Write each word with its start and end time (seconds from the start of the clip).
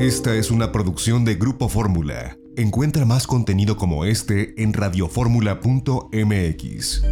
Esta 0.00 0.34
es 0.34 0.50
una 0.50 0.72
producción 0.72 1.24
de 1.26 1.34
Grupo 1.34 1.68
Fórmula. 1.68 2.38
Encuentra 2.56 3.04
más 3.04 3.26
contenido 3.26 3.76
como 3.76 4.06
este 4.06 4.54
en 4.62 4.72
radioformula.mx. 4.72 7.02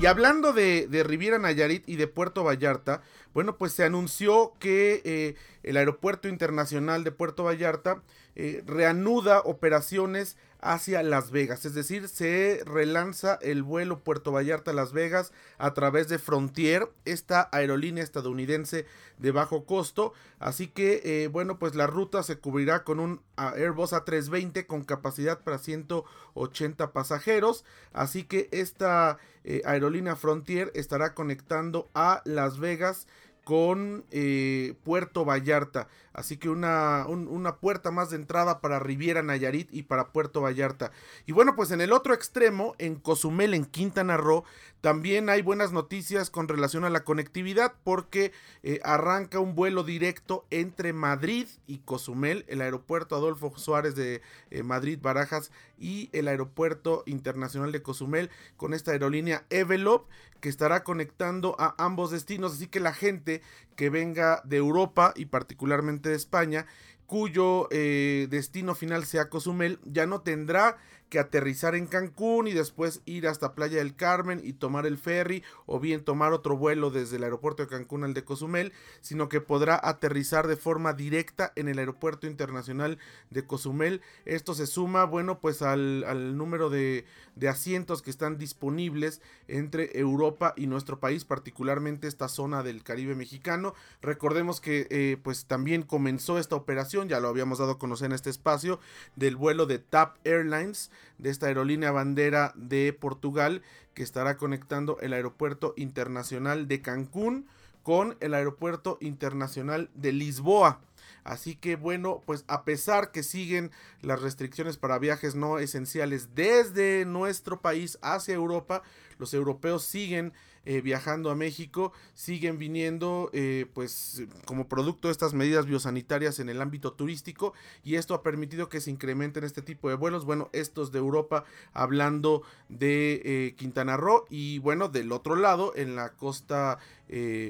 Y 0.00 0.06
hablando 0.06 0.52
de, 0.52 1.04
Riviera 1.06 1.38
Nayarit 1.38 1.88
y 1.88 1.94
de 1.94 2.08
Puerto 2.08 2.42
Vallarta, 2.42 3.02
bueno, 3.34 3.56
pues 3.56 3.70
se 3.70 3.84
anunció 3.84 4.54
que 4.58 5.00
eh, 5.04 5.36
el 5.62 5.76
Aeropuerto 5.76 6.26
Internacional 6.26 7.04
de 7.04 7.12
Puerto 7.12 7.44
Vallarta 7.44 8.02
eh, 8.34 8.64
reanuda 8.66 9.42
operaciones 9.44 10.36
hacia 10.62 11.02
Las 11.02 11.32
Vegas, 11.32 11.64
es 11.64 11.74
decir, 11.74 12.08
se 12.08 12.62
relanza 12.64 13.38
el 13.42 13.64
vuelo 13.64 13.98
Puerto 14.04 14.30
Vallarta 14.30 14.72
Las 14.72 14.92
Vegas 14.92 15.32
a 15.58 15.74
través 15.74 16.08
de 16.08 16.20
Frontier, 16.20 16.88
esta 17.04 17.48
aerolínea 17.52 18.04
estadounidense 18.04 18.86
de 19.18 19.32
bajo 19.32 19.66
costo, 19.66 20.12
así 20.38 20.68
que 20.68 21.02
eh, 21.04 21.28
bueno, 21.28 21.58
pues 21.58 21.74
la 21.74 21.88
ruta 21.88 22.22
se 22.22 22.38
cubrirá 22.38 22.84
con 22.84 23.00
un 23.00 23.20
Airbus 23.36 23.92
A320 23.92 24.66
con 24.66 24.84
capacidad 24.84 25.40
para 25.40 25.58
180 25.58 26.92
pasajeros, 26.92 27.64
así 27.92 28.22
que 28.22 28.48
esta 28.52 29.18
eh, 29.42 29.62
aerolínea 29.64 30.14
Frontier 30.14 30.70
estará 30.74 31.14
conectando 31.14 31.90
a 31.92 32.22
Las 32.24 32.60
Vegas 32.60 33.08
con 33.44 34.04
eh, 34.10 34.74
Puerto 34.84 35.24
Vallarta. 35.24 35.88
Así 36.12 36.36
que 36.36 36.50
una, 36.50 37.06
una, 37.06 37.56
puerta 37.56 37.90
más 37.90 38.10
de 38.10 38.16
entrada 38.16 38.60
para 38.60 38.78
Riviera 38.78 39.22
Nayarit 39.22 39.68
y 39.72 39.84
para 39.84 40.08
Puerto 40.12 40.42
Vallarta. 40.42 40.92
Y 41.24 41.32
bueno, 41.32 41.56
pues 41.56 41.70
en 41.70 41.80
el 41.80 41.92
otro 41.92 42.12
extremo, 42.12 42.74
en 42.78 42.96
Cozumel, 42.96 43.54
en 43.54 43.64
Quintana 43.64 44.18
Roo, 44.18 44.44
también 44.82 45.30
hay 45.30 45.40
buenas 45.40 45.72
noticias 45.72 46.28
con 46.28 46.48
relación 46.48 46.84
a 46.84 46.90
la 46.90 47.04
conectividad 47.04 47.72
porque 47.82 48.32
eh, 48.62 48.80
arranca 48.82 49.38
un 49.38 49.54
vuelo 49.54 49.84
directo 49.84 50.44
entre 50.50 50.92
Madrid 50.92 51.46
y 51.66 51.78
Cozumel, 51.78 52.44
el 52.48 52.60
aeropuerto 52.60 53.16
Adolfo 53.16 53.56
Suárez 53.56 53.94
de 53.94 54.20
eh, 54.50 54.62
Madrid 54.62 54.98
Barajas 55.00 55.50
y 55.78 56.10
el 56.12 56.28
aeropuerto 56.28 57.04
internacional 57.06 57.72
de 57.72 57.80
Cozumel 57.80 58.28
con 58.56 58.74
esta 58.74 58.90
aerolínea 58.90 59.46
Evelop 59.50 60.08
que 60.40 60.48
estará 60.48 60.82
conectando 60.82 61.54
a 61.60 61.76
ambos 61.78 62.10
destinos. 62.10 62.52
Así 62.52 62.66
que 62.66 62.80
la 62.80 62.92
gente 62.92 63.31
que 63.76 63.88
venga 63.88 64.42
de 64.44 64.58
Europa 64.58 65.14
y 65.16 65.26
particularmente 65.26 66.10
de 66.10 66.16
España, 66.16 66.66
cuyo 67.06 67.68
eh, 67.70 68.26
destino 68.30 68.74
final 68.74 69.04
sea 69.04 69.28
Cozumel, 69.28 69.78
ya 69.84 70.06
no 70.06 70.20
tendrá 70.20 70.76
que 71.12 71.18
aterrizar 71.18 71.74
en 71.74 71.86
Cancún 71.86 72.48
y 72.48 72.54
después 72.54 73.02
ir 73.04 73.28
hasta 73.28 73.54
Playa 73.54 73.76
del 73.76 73.94
Carmen 73.94 74.40
y 74.42 74.54
tomar 74.54 74.86
el 74.86 74.96
ferry 74.96 75.44
o 75.66 75.78
bien 75.78 76.02
tomar 76.02 76.32
otro 76.32 76.56
vuelo 76.56 76.90
desde 76.90 77.16
el 77.16 77.24
aeropuerto 77.24 77.62
de 77.62 77.68
Cancún 77.68 78.02
al 78.02 78.14
de 78.14 78.24
Cozumel, 78.24 78.72
sino 79.02 79.28
que 79.28 79.42
podrá 79.42 79.78
aterrizar 79.82 80.46
de 80.46 80.56
forma 80.56 80.94
directa 80.94 81.52
en 81.54 81.68
el 81.68 81.78
aeropuerto 81.78 82.26
internacional 82.26 82.96
de 83.28 83.44
Cozumel. 83.46 84.00
Esto 84.24 84.54
se 84.54 84.66
suma, 84.66 85.04
bueno, 85.04 85.38
pues 85.38 85.60
al, 85.60 86.02
al 86.04 86.38
número 86.38 86.70
de, 86.70 87.04
de, 87.36 87.48
asientos 87.50 88.00
que 88.00 88.10
están 88.10 88.38
disponibles 88.38 89.20
entre 89.48 89.98
Europa 89.98 90.54
y 90.56 90.66
nuestro 90.66 90.98
país, 90.98 91.26
particularmente 91.26 92.08
esta 92.08 92.28
zona 92.28 92.62
del 92.62 92.82
Caribe 92.82 93.14
mexicano. 93.14 93.74
Recordemos 94.00 94.62
que 94.62 94.86
eh, 94.88 95.18
pues 95.22 95.44
también 95.44 95.82
comenzó 95.82 96.38
esta 96.38 96.56
operación, 96.56 97.10
ya 97.10 97.20
lo 97.20 97.28
habíamos 97.28 97.58
dado 97.58 97.72
a 97.72 97.78
conocer 97.78 98.06
en 98.06 98.12
este 98.12 98.30
espacio, 98.30 98.80
del 99.14 99.36
vuelo 99.36 99.66
de 99.66 99.78
TAP 99.78 100.16
Airlines 100.24 100.90
de 101.18 101.30
esta 101.30 101.46
aerolínea 101.46 101.90
bandera 101.90 102.52
de 102.56 102.92
Portugal 102.92 103.62
que 103.94 104.02
estará 104.02 104.36
conectando 104.36 104.98
el 105.00 105.12
aeropuerto 105.12 105.74
internacional 105.76 106.68
de 106.68 106.82
Cancún 106.82 107.46
con 107.82 108.16
el 108.20 108.34
aeropuerto 108.34 108.98
internacional 109.00 109.90
de 109.94 110.12
Lisboa. 110.12 110.80
Así 111.24 111.54
que 111.54 111.76
bueno, 111.76 112.22
pues 112.26 112.44
a 112.48 112.64
pesar 112.64 113.12
que 113.12 113.22
siguen 113.22 113.70
las 114.00 114.20
restricciones 114.22 114.76
para 114.76 114.98
viajes 114.98 115.34
no 115.34 115.58
esenciales 115.58 116.34
desde 116.34 117.04
nuestro 117.04 117.60
país 117.60 117.98
hacia 118.02 118.34
Europa, 118.34 118.82
los 119.18 119.34
europeos 119.34 119.84
siguen 119.84 120.32
eh, 120.64 120.80
viajando 120.80 121.30
a 121.30 121.34
México, 121.34 121.92
siguen 122.14 122.58
viniendo 122.58 123.30
eh, 123.32 123.66
pues 123.74 124.22
como 124.44 124.68
producto 124.68 125.08
de 125.08 125.12
estas 125.12 125.34
medidas 125.34 125.66
biosanitarias 125.66 126.38
en 126.38 126.48
el 126.48 126.60
ámbito 126.60 126.92
turístico 126.92 127.52
y 127.82 127.96
esto 127.96 128.14
ha 128.14 128.22
permitido 128.22 128.68
que 128.68 128.80
se 128.80 128.90
incrementen 128.90 129.44
este 129.44 129.62
tipo 129.62 129.88
de 129.88 129.96
vuelos, 129.96 130.24
bueno, 130.24 130.50
estos 130.52 130.92
de 130.92 130.98
Europa 130.98 131.44
hablando 131.72 132.42
de 132.68 133.22
eh, 133.24 133.54
Quintana 133.56 133.96
Roo 133.96 134.24
y 134.30 134.58
bueno, 134.60 134.88
del 134.88 135.12
otro 135.12 135.34
lado, 135.36 135.72
en 135.74 135.96
la 135.96 136.10
costa 136.10 136.78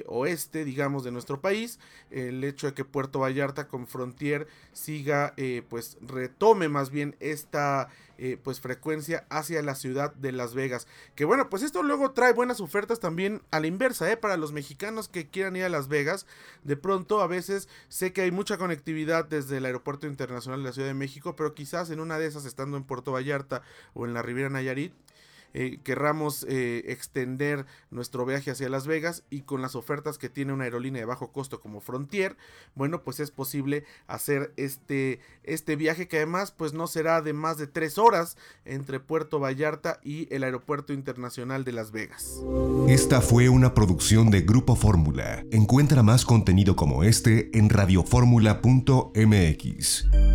oeste, 0.06 0.64
digamos, 0.64 1.04
de 1.04 1.12
nuestro 1.12 1.40
país, 1.40 1.78
el 2.10 2.42
hecho 2.44 2.66
de 2.66 2.74
que 2.74 2.84
Puerto 2.84 3.20
Vallarta 3.20 3.68
con 3.68 3.86
Frontier 3.86 4.48
siga, 4.72 5.34
pues 5.68 5.98
retome 6.00 6.68
más 6.68 6.90
bien 6.90 7.16
esta 7.20 7.88
pues 8.44 8.60
frecuencia 8.60 9.26
hacia 9.30 9.62
la 9.62 9.74
ciudad 9.74 10.14
de 10.14 10.30
Las 10.30 10.54
Vegas. 10.54 10.86
Que 11.16 11.24
bueno, 11.24 11.50
pues 11.50 11.62
esto 11.62 11.82
luego 11.82 12.12
trae 12.12 12.32
buenas 12.32 12.60
ofertas 12.60 13.00
también 13.00 13.42
a 13.50 13.58
la 13.58 13.66
inversa, 13.66 14.10
¿eh? 14.12 14.16
Para 14.16 14.36
los 14.36 14.52
mexicanos 14.52 15.08
que 15.08 15.28
quieran 15.28 15.56
ir 15.56 15.64
a 15.64 15.68
Las 15.68 15.88
Vegas, 15.88 16.26
de 16.62 16.76
pronto 16.76 17.20
a 17.20 17.26
veces 17.26 17.68
sé 17.88 18.12
que 18.12 18.22
hay 18.22 18.30
mucha 18.30 18.58
conectividad 18.58 19.24
desde 19.24 19.56
el 19.56 19.64
Aeropuerto 19.64 20.06
Internacional 20.06 20.60
de 20.60 20.68
la 20.68 20.72
Ciudad 20.72 20.88
de 20.88 20.94
México, 20.94 21.34
pero 21.34 21.54
quizás 21.54 21.90
en 21.90 21.98
una 21.98 22.18
de 22.18 22.26
esas, 22.26 22.44
estando 22.44 22.76
en 22.76 22.84
Puerto 22.84 23.12
Vallarta 23.12 23.62
o 23.94 24.06
en 24.06 24.14
la 24.14 24.22
Riviera 24.22 24.50
Nayarit, 24.50 24.92
eh, 25.54 25.78
querramos 25.82 26.46
eh, 26.48 26.84
extender 26.86 27.66
nuestro 27.90 28.24
viaje 28.24 28.50
hacia 28.50 28.68
Las 28.68 28.86
Vegas 28.86 29.24
y 29.30 29.42
con 29.42 29.62
las 29.62 29.74
ofertas 29.74 30.18
que 30.18 30.28
tiene 30.28 30.52
una 30.52 30.64
aerolínea 30.64 31.00
de 31.00 31.06
bajo 31.06 31.32
costo 31.32 31.60
como 31.60 31.80
Frontier, 31.80 32.36
bueno, 32.74 33.02
pues 33.02 33.20
es 33.20 33.30
posible 33.30 33.84
hacer 34.06 34.52
este, 34.56 35.20
este 35.42 35.76
viaje 35.76 36.08
que 36.08 36.18
además 36.18 36.52
pues 36.52 36.72
no 36.72 36.86
será 36.86 37.22
de 37.22 37.32
más 37.32 37.58
de 37.58 37.66
tres 37.66 37.98
horas 37.98 38.36
entre 38.64 39.00
Puerto 39.00 39.40
Vallarta 39.40 39.98
y 40.02 40.32
el 40.34 40.44
Aeropuerto 40.44 40.92
Internacional 40.92 41.64
de 41.64 41.72
Las 41.72 41.92
Vegas. 41.92 42.42
Esta 42.88 43.20
fue 43.20 43.48
una 43.48 43.74
producción 43.74 44.30
de 44.30 44.42
Grupo 44.42 44.76
Fórmula. 44.76 45.44
Encuentra 45.50 46.02
más 46.02 46.24
contenido 46.24 46.76
como 46.76 47.04
este 47.04 47.56
en 47.56 47.68
radioformula.mx. 47.68 50.31